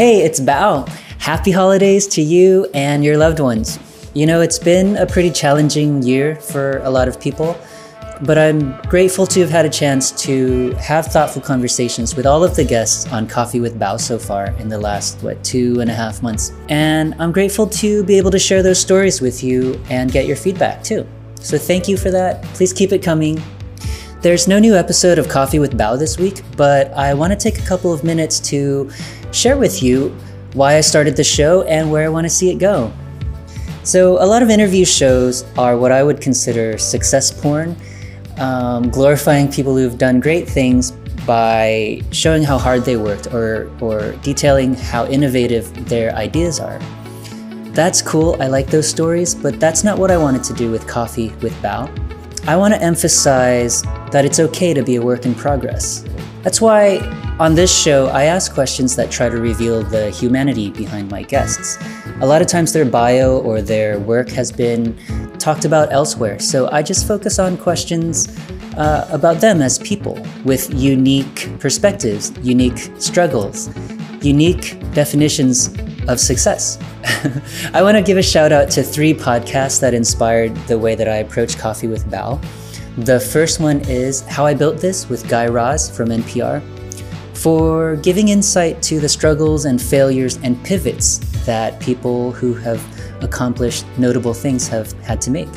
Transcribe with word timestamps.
Hey, 0.00 0.22
it's 0.22 0.40
Bao. 0.40 0.88
Happy 1.18 1.50
holidays 1.50 2.06
to 2.06 2.22
you 2.22 2.66
and 2.72 3.04
your 3.04 3.18
loved 3.18 3.38
ones. 3.38 3.78
You 4.14 4.24
know, 4.24 4.40
it's 4.40 4.58
been 4.58 4.96
a 4.96 5.04
pretty 5.04 5.28
challenging 5.28 6.02
year 6.02 6.36
for 6.36 6.78
a 6.78 6.88
lot 6.88 7.06
of 7.06 7.20
people, 7.20 7.54
but 8.22 8.38
I'm 8.38 8.80
grateful 8.88 9.26
to 9.26 9.40
have 9.40 9.50
had 9.50 9.66
a 9.66 9.68
chance 9.68 10.10
to 10.22 10.70
have 10.76 11.08
thoughtful 11.08 11.42
conversations 11.42 12.16
with 12.16 12.24
all 12.24 12.42
of 12.42 12.56
the 12.56 12.64
guests 12.64 13.12
on 13.12 13.26
Coffee 13.26 13.60
with 13.60 13.78
Bao 13.78 14.00
so 14.00 14.18
far 14.18 14.52
in 14.52 14.70
the 14.70 14.78
last, 14.78 15.22
what, 15.22 15.44
two 15.44 15.80
and 15.82 15.90
a 15.90 15.94
half 15.94 16.22
months. 16.22 16.50
And 16.70 17.14
I'm 17.18 17.30
grateful 17.30 17.66
to 17.66 18.02
be 18.04 18.16
able 18.16 18.30
to 18.30 18.38
share 18.38 18.62
those 18.62 18.80
stories 18.80 19.20
with 19.20 19.44
you 19.44 19.78
and 19.90 20.10
get 20.10 20.26
your 20.26 20.36
feedback 20.36 20.82
too. 20.82 21.06
So 21.40 21.58
thank 21.58 21.88
you 21.88 21.98
for 21.98 22.10
that. 22.10 22.42
Please 22.54 22.72
keep 22.72 22.92
it 22.92 23.02
coming. 23.02 23.38
There's 24.22 24.48
no 24.48 24.58
new 24.58 24.74
episode 24.74 25.18
of 25.18 25.28
Coffee 25.28 25.58
with 25.58 25.76
Bao 25.76 25.98
this 25.98 26.18
week, 26.18 26.42
but 26.56 26.90
I 26.92 27.12
want 27.12 27.32
to 27.32 27.38
take 27.38 27.58
a 27.58 27.66
couple 27.66 27.92
of 27.92 28.02
minutes 28.02 28.40
to 28.50 28.90
share 29.40 29.56
with 29.56 29.82
you 29.82 30.14
why 30.52 30.76
I 30.76 30.82
started 30.82 31.16
the 31.16 31.24
show 31.24 31.62
and 31.62 31.90
where 31.90 32.04
I 32.04 32.08
want 32.08 32.26
to 32.26 32.30
see 32.30 32.50
it 32.50 32.58
go. 32.58 32.92
So, 33.82 34.22
a 34.22 34.26
lot 34.26 34.42
of 34.42 34.50
interview 34.50 34.84
shows 34.84 35.44
are 35.56 35.76
what 35.76 35.90
I 35.90 36.02
would 36.02 36.20
consider 36.20 36.76
success 36.76 37.30
porn, 37.32 37.74
um, 38.38 38.90
glorifying 38.90 39.50
people 39.50 39.74
who've 39.74 39.96
done 39.96 40.20
great 40.20 40.46
things 40.46 40.92
by 41.26 42.02
showing 42.12 42.42
how 42.42 42.58
hard 42.58 42.84
they 42.84 42.96
worked 42.96 43.28
or, 43.28 43.70
or 43.80 44.12
detailing 44.22 44.74
how 44.74 45.06
innovative 45.06 45.88
their 45.88 46.14
ideas 46.14 46.60
are. 46.60 46.78
That's 47.72 48.02
cool, 48.02 48.36
I 48.42 48.48
like 48.48 48.66
those 48.66 48.88
stories, 48.88 49.34
but 49.34 49.58
that's 49.58 49.82
not 49.82 49.98
what 49.98 50.10
I 50.10 50.18
wanted 50.18 50.44
to 50.44 50.54
do 50.54 50.70
with 50.70 50.86
Coffee 50.86 51.30
with 51.40 51.54
Bao. 51.62 51.88
I 52.46 52.56
want 52.56 52.74
to 52.74 52.82
emphasize 52.82 53.82
that 54.12 54.24
it's 54.24 54.40
okay 54.40 54.74
to 54.74 54.82
be 54.82 54.96
a 54.96 55.02
work 55.02 55.24
in 55.24 55.34
progress. 55.34 56.04
That's 56.42 56.60
why 56.60 56.98
on 57.38 57.54
this 57.54 57.74
show, 57.74 58.06
I 58.08 58.24
ask 58.24 58.54
questions 58.54 58.96
that 58.96 59.10
try 59.10 59.28
to 59.28 59.36
reveal 59.36 59.82
the 59.82 60.10
humanity 60.10 60.70
behind 60.70 61.10
my 61.10 61.22
guests. 61.22 61.78
A 62.20 62.26
lot 62.26 62.40
of 62.40 62.48
times 62.48 62.72
their 62.72 62.84
bio 62.84 63.38
or 63.40 63.60
their 63.60 63.98
work 63.98 64.30
has 64.30 64.50
been 64.50 64.96
talked 65.38 65.64
about 65.66 65.92
elsewhere, 65.92 66.38
so 66.38 66.70
I 66.70 66.82
just 66.82 67.06
focus 67.06 67.38
on 67.38 67.58
questions 67.58 68.28
uh, 68.76 69.06
about 69.10 69.40
them 69.40 69.60
as 69.60 69.78
people 69.78 70.18
with 70.44 70.72
unique 70.72 71.50
perspectives, 71.58 72.32
unique 72.42 72.78
struggles, 72.98 73.68
unique 74.22 74.78
definitions 74.94 75.68
of 76.08 76.18
success. 76.18 76.78
I 77.74 77.82
want 77.82 77.96
to 77.96 78.02
give 78.02 78.16
a 78.16 78.22
shout 78.22 78.52
out 78.52 78.70
to 78.70 78.82
three 78.82 79.12
podcasts 79.12 79.80
that 79.80 79.92
inspired 79.92 80.54
the 80.68 80.78
way 80.78 80.94
that 80.94 81.08
I 81.08 81.16
approach 81.16 81.58
coffee 81.58 81.86
with 81.86 82.06
Bao. 82.06 82.42
The 83.00 83.18
first 83.18 83.60
one 83.60 83.80
is 83.88 84.20
How 84.28 84.44
I 84.44 84.52
Built 84.52 84.76
This 84.76 85.08
with 85.08 85.26
Guy 85.26 85.46
Raz 85.46 85.88
from 85.88 86.10
NPR 86.10 86.60
for 87.34 87.96
giving 87.96 88.28
insight 88.28 88.82
to 88.82 89.00
the 89.00 89.08
struggles 89.08 89.64
and 89.64 89.80
failures 89.80 90.38
and 90.42 90.62
pivots 90.64 91.16
that 91.46 91.80
people 91.80 92.32
who 92.32 92.52
have 92.52 92.84
accomplished 93.22 93.86
notable 93.96 94.34
things 94.34 94.68
have 94.68 94.92
had 95.00 95.18
to 95.22 95.30
make. 95.30 95.48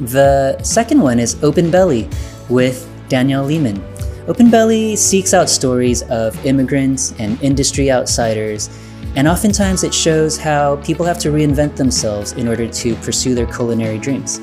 The 0.00 0.62
second 0.62 1.00
one 1.00 1.18
is 1.18 1.42
Open 1.42 1.70
Belly 1.70 2.06
with 2.50 2.86
Danielle 3.08 3.44
Lehman. 3.44 3.82
Open 4.26 4.50
Belly 4.50 4.96
seeks 4.96 5.32
out 5.32 5.48
stories 5.48 6.02
of 6.10 6.44
immigrants 6.44 7.14
and 7.18 7.40
industry 7.42 7.90
outsiders 7.90 8.68
and 9.16 9.26
oftentimes 9.26 9.82
it 9.82 9.94
shows 9.94 10.36
how 10.36 10.76
people 10.84 11.06
have 11.06 11.18
to 11.20 11.30
reinvent 11.30 11.76
themselves 11.76 12.32
in 12.32 12.48
order 12.48 12.68
to 12.68 12.94
pursue 12.96 13.34
their 13.34 13.46
culinary 13.46 13.96
dreams. 13.96 14.38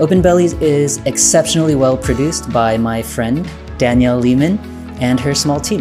Open 0.00 0.22
Bellies 0.22 0.54
is 0.54 0.96
exceptionally 1.04 1.74
well 1.74 1.94
produced 1.94 2.50
by 2.50 2.78
my 2.78 3.02
friend, 3.02 3.46
Danielle 3.76 4.18
Lehman, 4.18 4.58
and 4.98 5.20
her 5.20 5.34
small 5.34 5.60
team. 5.60 5.80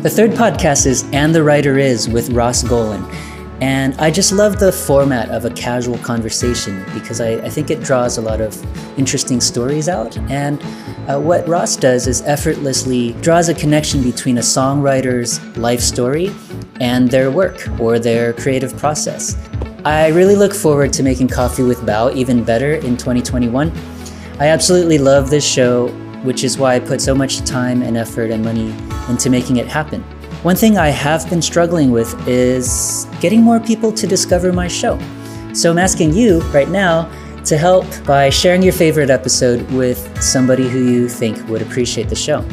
The 0.00 0.08
third 0.08 0.30
podcast 0.30 0.86
is 0.86 1.04
And 1.12 1.34
the 1.34 1.42
Writer 1.42 1.76
Is 1.76 2.08
with 2.08 2.30
Ross 2.30 2.62
Golan. 2.62 3.04
And 3.60 3.94
I 4.00 4.10
just 4.10 4.32
love 4.32 4.58
the 4.58 4.72
format 4.72 5.28
of 5.28 5.44
a 5.44 5.50
casual 5.50 5.98
conversation 5.98 6.82
because 6.94 7.20
I, 7.20 7.34
I 7.34 7.50
think 7.50 7.70
it 7.70 7.82
draws 7.82 8.16
a 8.16 8.22
lot 8.22 8.40
of 8.40 8.56
interesting 8.98 9.42
stories 9.42 9.90
out. 9.90 10.16
And 10.30 10.62
uh, 11.06 11.20
what 11.20 11.46
Ross 11.46 11.76
does 11.76 12.06
is 12.06 12.22
effortlessly 12.22 13.12
draws 13.20 13.50
a 13.50 13.54
connection 13.54 14.02
between 14.02 14.38
a 14.38 14.40
songwriter's 14.40 15.38
life 15.58 15.80
story 15.80 16.34
and 16.80 17.10
their 17.10 17.30
work 17.30 17.68
or 17.78 17.98
their 17.98 18.32
creative 18.32 18.74
process. 18.78 19.36
I 19.84 20.10
really 20.10 20.36
look 20.36 20.54
forward 20.54 20.92
to 20.92 21.02
making 21.02 21.26
Coffee 21.26 21.64
with 21.64 21.80
Bao 21.80 22.14
even 22.14 22.44
better 22.44 22.74
in 22.74 22.96
2021. 22.96 23.72
I 24.38 24.46
absolutely 24.46 24.96
love 24.96 25.28
this 25.28 25.44
show, 25.44 25.88
which 26.22 26.44
is 26.44 26.56
why 26.56 26.76
I 26.76 26.78
put 26.78 27.00
so 27.00 27.16
much 27.16 27.40
time 27.40 27.82
and 27.82 27.96
effort 27.96 28.30
and 28.30 28.44
money 28.44 28.72
into 29.08 29.28
making 29.28 29.56
it 29.56 29.66
happen. 29.66 30.02
One 30.44 30.54
thing 30.54 30.78
I 30.78 30.90
have 30.90 31.28
been 31.28 31.42
struggling 31.42 31.90
with 31.90 32.14
is 32.28 33.08
getting 33.20 33.42
more 33.42 33.58
people 33.58 33.90
to 33.90 34.06
discover 34.06 34.52
my 34.52 34.68
show. 34.68 35.00
So 35.52 35.72
I'm 35.72 35.78
asking 35.78 36.12
you 36.12 36.42
right 36.52 36.68
now 36.68 37.10
to 37.46 37.58
help 37.58 37.84
by 38.06 38.30
sharing 38.30 38.62
your 38.62 38.72
favorite 38.72 39.10
episode 39.10 39.68
with 39.72 40.22
somebody 40.22 40.68
who 40.68 40.78
you 40.78 41.08
think 41.08 41.44
would 41.48 41.60
appreciate 41.60 42.08
the 42.08 42.14
show. 42.14 42.44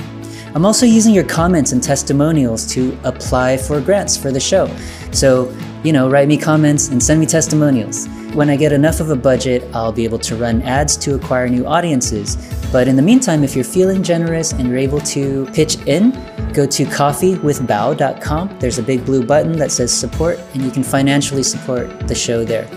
I'm 0.56 0.66
also 0.66 0.88
using 0.88 1.13
your 1.13 1.25
comments 1.25 1.73
and 1.73 1.84
testimonials 1.84 2.66
to 2.73 2.97
apply 3.03 3.57
for 3.57 3.79
grants 3.81 4.18
for 4.18 4.31
the 4.31 4.39
show. 4.39 4.66
So, 5.12 5.56
you 5.84 5.94
know, 5.94 6.09
write 6.09 6.28
me 6.28 6.38
comments 6.38 6.90
and 6.90 7.01
send 7.01 7.19
me 7.19 7.25
testimonials. 7.25 8.07
When 8.34 8.50
I 8.50 8.56
get 8.56 8.72
enough 8.72 9.00
of 9.00 9.09
a 9.09 9.16
budget, 9.16 9.63
I'll 9.73 9.91
be 9.91 10.03
able 10.03 10.19
to 10.19 10.35
run 10.35 10.62
ads 10.62 10.97
to 10.97 11.16
acquire 11.16 11.47
new 11.47 11.66
audiences. 11.66 12.35
But 12.72 12.88
in 12.88 12.95
the 12.95 13.01
meantime, 13.01 13.44
if 13.44 13.56
you're 13.56 13.63
feeling 13.63 14.03
generous 14.03 14.51
and 14.51 14.68
you're 14.68 14.78
able 14.78 15.00
to 15.01 15.45
pitch 15.47 15.78
in, 15.88 16.12
go 16.53 16.66
to 16.68 16.85
coffeewithbao.com. 16.85 18.57
There's 18.59 18.78
a 18.78 18.84
big 18.84 19.06
blue 19.06 19.25
button 19.25 19.53
that 19.53 19.72
says 19.72 19.91
support, 19.91 20.39
and 20.53 20.62
you 20.63 20.69
can 20.69 20.84
financially 20.84 21.44
support 21.44 22.07
the 22.07 22.16
show 22.16 22.44
there. 22.44 22.69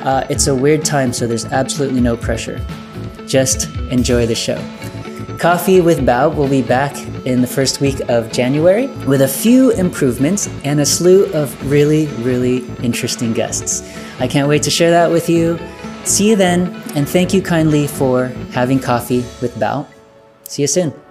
Uh, 0.00 0.26
it's 0.28 0.46
a 0.46 0.54
weird 0.54 0.84
time, 0.84 1.12
so 1.12 1.26
there's 1.26 1.46
absolutely 1.46 2.00
no 2.00 2.16
pressure. 2.16 2.60
Just 3.26 3.68
enjoy 3.90 4.26
the 4.26 4.34
show. 4.34 4.56
Coffee 5.38 5.80
with 5.80 6.00
Bao 6.00 6.34
will 6.34 6.48
be 6.48 6.62
back 6.62 6.94
in 7.26 7.42
the 7.42 7.46
first 7.46 7.80
week 7.80 8.00
of 8.08 8.32
January 8.32 8.86
with 9.06 9.20
a 9.20 9.28
few 9.28 9.72
improvements 9.72 10.48
and 10.64 10.80
a 10.80 10.86
slew 10.86 11.26
of 11.32 11.70
really, 11.70 12.06
really 12.22 12.66
interesting 12.82 13.34
guests. 13.34 13.82
I 14.18 14.28
can't 14.28 14.48
wait 14.48 14.62
to 14.62 14.70
share 14.70 14.90
that 14.92 15.10
with 15.10 15.28
you. 15.28 15.58
See 16.04 16.30
you 16.30 16.36
then, 16.36 16.74
and 16.94 17.06
thank 17.06 17.34
you 17.34 17.42
kindly 17.42 17.88
for 17.88 18.28
having 18.52 18.78
coffee 18.78 19.24
with 19.42 19.54
Bao. 19.56 19.86
See 20.44 20.62
you 20.62 20.68
soon. 20.68 21.05